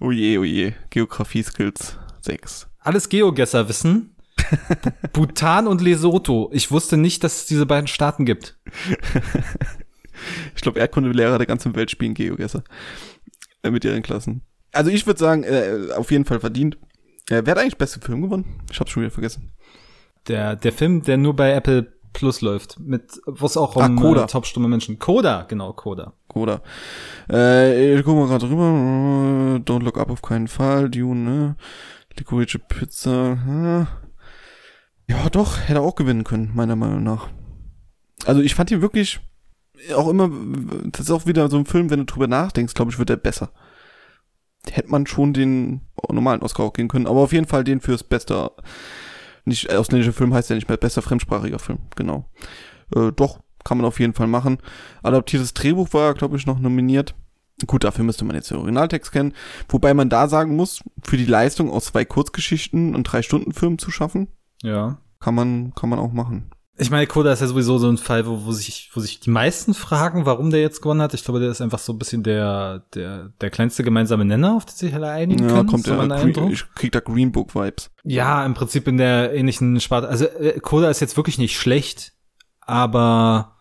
[0.00, 0.72] Oh je, oh je.
[0.90, 2.66] Geografie-Skills 6.
[2.80, 4.16] Alles Geogesser wissen.
[5.12, 6.50] Bhutan und Lesotho.
[6.52, 8.58] Ich wusste nicht, dass es diese beiden Staaten gibt.
[10.56, 12.64] ich glaube, Erdkundelehrer der ganzen Welt spielen Geogesser.
[13.62, 14.42] Äh, mit ihren Klassen.
[14.72, 16.76] Also ich würde sagen, äh, auf jeden Fall verdient.
[17.30, 18.60] Äh, wer hat eigentlich beste Film gewonnen?
[18.70, 19.52] Ich hab's schon wieder vergessen.
[20.28, 24.22] Der, der Film, der nur bei Apple Plus läuft, mit, wo es auch um ah,
[24.22, 24.98] äh, taubstumme Menschen.
[24.98, 26.12] Coda, genau, Coda.
[26.28, 26.62] Coda.
[27.28, 29.60] Äh, ich guck mal gerade rüber.
[29.64, 30.90] Don't Look Up auf keinen Fall.
[30.90, 31.56] Dune, ne?
[32.16, 33.36] Licorice Pizza.
[33.44, 33.86] Hm.
[35.08, 37.28] Ja, doch, hätte auch gewinnen können, meiner Meinung nach.
[38.26, 39.20] Also ich fand ihn wirklich
[39.94, 40.30] auch immer,
[40.84, 43.16] das ist auch wieder so ein Film, wenn du drüber nachdenkst, glaube ich, wird er
[43.16, 43.50] besser
[44.70, 48.04] hätte man schon den normalen Oscar auch gehen können, aber auf jeden Fall den fürs
[48.04, 48.50] beste,
[49.44, 52.28] nicht ausländischer Film heißt ja nicht mehr bester fremdsprachiger Film, genau.
[52.94, 54.58] Äh, doch, kann man auf jeden Fall machen.
[55.02, 57.14] Adaptiertes Drehbuch war, glaube ich, noch nominiert.
[57.66, 59.32] Gut, dafür müsste man jetzt den Originaltext kennen.
[59.68, 63.78] Wobei man da sagen muss, für die Leistung aus zwei Kurzgeschichten und drei Stunden Film
[63.78, 64.28] zu schaffen,
[64.62, 64.98] ja.
[65.20, 66.50] kann man, kann man auch machen.
[66.76, 69.30] Ich meine, Koda ist ja sowieso so ein Fall, wo, wo sich, wo sich die
[69.30, 71.14] meisten fragen, warum der jetzt gewonnen hat.
[71.14, 74.64] Ich glaube, der ist einfach so ein bisschen der, der, der kleinste gemeinsame Nenner, auf
[74.64, 75.68] den sich alle einigen ja, können.
[75.68, 77.90] kommt so der, Green, ich krieg da Green Book Vibes.
[78.02, 80.08] Ja, im Prinzip in der ähnlichen Sparte.
[80.08, 82.12] Also, äh, Koda ist jetzt wirklich nicht schlecht,
[82.60, 83.56] aber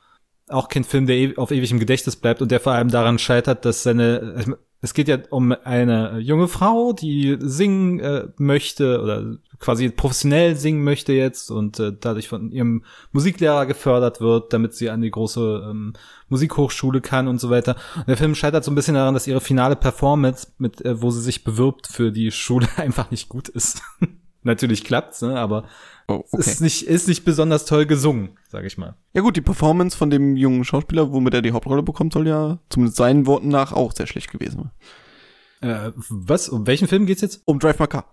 [0.47, 3.19] auch kein Film, der e auf ewig im Gedächtnis bleibt und der vor allem daran
[3.19, 9.38] scheitert, dass seine, es geht ja um eine junge Frau, die singen äh, möchte oder
[9.58, 14.89] quasi professionell singen möchte jetzt und äh, dadurch von ihrem Musiklehrer gefördert wird, damit sie
[14.89, 15.93] an die große ähm,
[16.28, 17.78] Musikhochschule kann und so weiter.
[17.96, 21.12] Und der Film scheitert so ein bisschen daran, dass ihre finale Performance, mit äh, wo
[21.12, 23.82] sie sich bewirbt für die Schule, einfach nicht gut ist.
[24.43, 25.39] Natürlich klappt's, ne?
[25.39, 25.63] aber
[26.08, 26.39] oh, okay.
[26.39, 28.96] ist nicht ist nicht besonders toll gesungen, sag ich mal.
[29.13, 32.60] Ja gut, die Performance von dem jungen Schauspieler, womit er die Hauptrolle bekommt, soll ja
[32.70, 34.72] zumindest seinen Worten nach auch sehr schlecht gewesen sein.
[35.63, 36.50] Äh, was?
[36.50, 37.42] Um welchen Film geht's jetzt?
[37.46, 38.06] Um Drive My Car.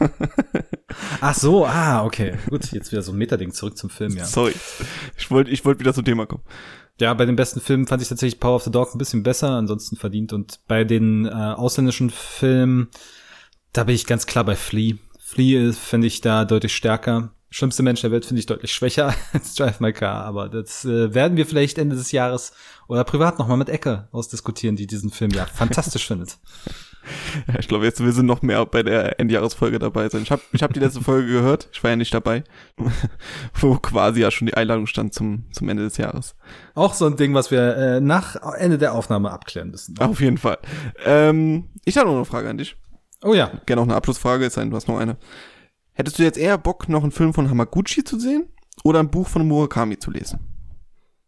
[1.20, 2.36] Ach so, ah, okay.
[2.48, 4.24] Gut, jetzt wieder so ein Metading zurück zum Film, ja.
[4.24, 4.54] Sorry.
[5.18, 6.42] Ich wollte ich wollte wieder zum Thema kommen.
[6.98, 9.50] Ja, bei den besten Filmen fand ich tatsächlich Power of the Dog ein bisschen besser,
[9.50, 10.32] ansonsten verdient.
[10.32, 12.88] Und bei den äh, ausländischen Filmen,
[13.72, 14.94] da bin ich ganz klar bei Flea.
[15.36, 17.28] Flea finde ich da deutlich stärker.
[17.50, 21.12] Schlimmste Mensch der Welt finde ich deutlich schwächer als Drive My Car, aber das äh,
[21.12, 22.54] werden wir vielleicht Ende des Jahres
[22.88, 26.38] oder privat nochmal mit Ecke ausdiskutieren, die diesen Film ja fantastisch findet.
[27.48, 30.22] Ja, ich glaube, jetzt wir sind noch mehr bei der Endjahresfolge dabei sein.
[30.22, 32.42] Ich habe ich hab die letzte Folge gehört, ich war ja nicht dabei,
[33.60, 36.34] wo quasi ja schon die Einladung stand zum, zum Ende des Jahres.
[36.74, 39.98] Auch so ein Ding, was wir äh, nach Ende der Aufnahme abklären müssen.
[39.98, 40.56] Auf jeden Fall.
[41.04, 42.74] Ähm, ich habe noch eine Frage an dich.
[43.22, 43.50] Oh ja.
[43.66, 45.16] Gerne noch eine Abschlussfrage, es sei denn, du hast noch eine.
[45.92, 48.48] Hättest du jetzt eher Bock, noch einen Film von Hamaguchi zu sehen
[48.84, 50.40] oder ein Buch von Murakami zu lesen?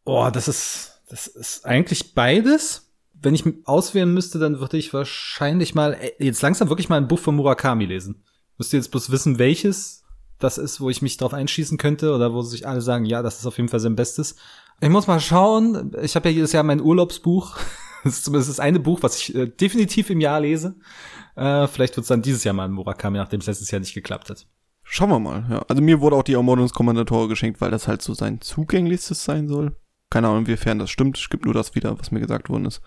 [0.05, 2.93] Oh, das ist, das ist eigentlich beides.
[3.21, 7.09] Wenn ich auswählen müsste, dann würde ich wahrscheinlich mal äh, jetzt langsam wirklich mal ein
[7.09, 8.23] Buch von Murakami lesen.
[8.59, 10.05] Müsst ihr jetzt bloß wissen, welches
[10.39, 13.41] das ist, wo ich mich drauf einschießen könnte oder wo sich alle sagen, ja, das
[13.41, 14.37] ist auf jeden Fall sein Bestes.
[14.81, 15.93] Ich muss mal schauen.
[16.03, 17.57] Ich habe ja jedes Jahr mein Urlaubsbuch.
[18.05, 20.77] Das ist zumindest das eine Buch, was ich äh, definitiv im Jahr lese.
[21.39, 23.95] Äh, vielleicht wird es dann dieses Jahr mal ein Murakami, nachdem es letztes Jahr nicht
[23.95, 24.47] geklappt hat.
[24.83, 25.63] Schauen wir mal, ja.
[25.69, 29.77] Also mir wurde auch die Ermordungskommandatoren geschenkt, weil das halt so sein zugänglichstes sein soll.
[30.11, 31.19] Keine Ahnung, inwiefern das stimmt.
[31.19, 32.81] Ich gebe nur das wieder, was mir gesagt worden ist.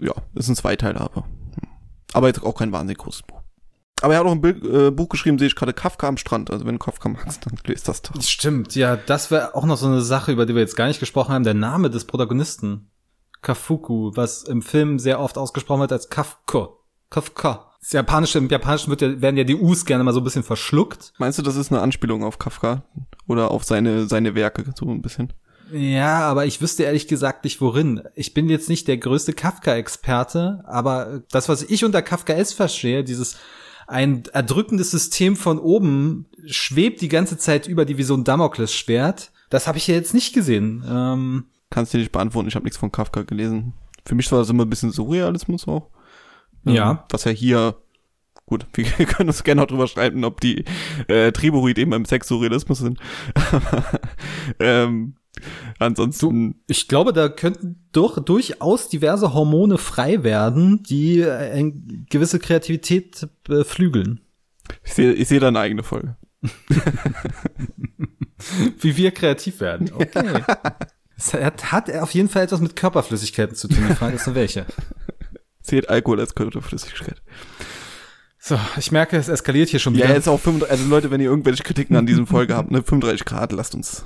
[0.00, 1.24] Ja, ist ein Zweiteiler, aber.
[2.14, 3.42] Aber jetzt auch kein wahnsinnig großes Buch.
[4.00, 6.50] Aber er hat auch ein Bild, äh, Buch geschrieben, sehe ich gerade, Kafka am Strand.
[6.50, 8.20] Also wenn du Kafka magst, dann lest das doch.
[8.22, 11.00] Stimmt, ja, das wäre auch noch so eine Sache, über die wir jetzt gar nicht
[11.00, 11.44] gesprochen haben.
[11.44, 12.90] Der Name des Protagonisten.
[13.42, 16.70] Kafuku, was im Film sehr oft ausgesprochen wird als Kafka.
[17.16, 17.72] Kafka.
[17.80, 20.42] Das Japanische, Im Japanischen wird ja, werden ja die U's gerne mal so ein bisschen
[20.42, 21.14] verschluckt.
[21.18, 22.82] Meinst du, das ist eine Anspielung auf Kafka?
[23.26, 25.32] Oder auf seine, seine Werke, so ein bisschen?
[25.72, 28.02] Ja, aber ich wüsste ehrlich gesagt nicht worin.
[28.14, 33.02] Ich bin jetzt nicht der größte Kafka-Experte, aber das, was ich unter Kafka S verstehe,
[33.02, 33.38] dieses
[33.86, 39.32] ein erdrückendes System von oben schwebt die ganze Zeit über die wie so ein Damoklesschwert.
[39.48, 40.84] Das habe ich ja jetzt nicht gesehen.
[40.86, 43.72] Ähm, Kannst du nicht beantworten, ich habe nichts von Kafka gelesen.
[44.04, 45.90] Für mich war das immer ein bisschen Surrealismus auch.
[46.66, 46.90] Ja.
[46.90, 47.76] Ähm, was ja hier,
[48.46, 50.64] gut, wir können uns gerne auch drüber schreiben, ob die
[51.08, 52.98] äh, Triburid eben im Sex Surrealismus sind.
[54.60, 55.16] ähm,
[55.78, 56.62] ansonsten.
[56.66, 61.72] Ich glaube, da könnten doch durchaus diverse Hormone frei werden, die äh, eine
[62.10, 64.20] gewisse Kreativität beflügeln.
[64.84, 66.16] Ich sehe ich seh da eine eigene Folge.
[68.80, 69.90] Wie wir kreativ werden.
[69.92, 70.42] Okay.
[71.16, 73.86] Es hat, hat auf jeden Fall etwas mit Körperflüssigkeiten zu tun.
[73.88, 74.66] Die Frage ist nur welche.
[75.66, 77.20] Zählt Alkohol als Körperflüssigkeit.
[78.38, 80.06] So, ich merke, es eskaliert hier schon wieder.
[80.08, 82.80] Ja, jetzt auch 35, also Leute, wenn ihr irgendwelche Kritiken an diesem Folge habt, ne,
[82.80, 84.04] 35 Grad, lasst uns,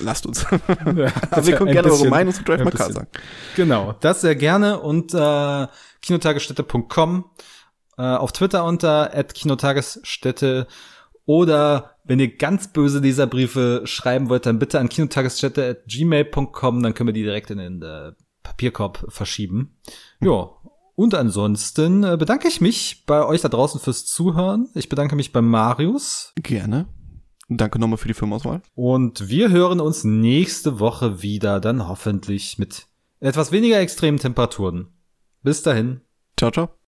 [0.00, 0.46] lasst uns.
[0.96, 3.08] Ja, also ihr könnt gerne eure Meinung zu Drive My Car sagen.
[3.54, 5.66] Genau, das sehr gerne und äh,
[6.00, 7.26] kinotagesstätte.com
[7.98, 10.66] äh, auf Twitter unter @kinotagesstätte
[11.26, 17.12] oder wenn ihr ganz böse Leserbriefe schreiben wollt, dann bitte an kinotagesstätte@gmail.com, dann können wir
[17.12, 19.76] die direkt in den äh, Papierkorb verschieben.
[20.22, 20.48] Ja,
[20.96, 24.70] und ansonsten äh, bedanke ich mich bei euch da draußen fürs Zuhören.
[24.74, 26.32] Ich bedanke mich bei Marius.
[26.36, 26.86] Gerne.
[27.48, 28.62] Danke nochmal für die Filmauswahl.
[28.74, 32.86] Und wir hören uns nächste Woche wieder, dann hoffentlich mit
[33.20, 34.88] etwas weniger extremen Temperaturen.
[35.42, 36.00] Bis dahin.
[36.36, 36.85] Ciao, ciao.